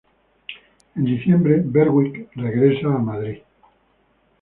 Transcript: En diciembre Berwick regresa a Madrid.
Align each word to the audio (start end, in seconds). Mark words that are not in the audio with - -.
En 0.95 1.05
diciembre 1.05 1.61
Berwick 1.63 2.27
regresa 2.35 2.87
a 2.87 2.97
Madrid. 2.97 3.43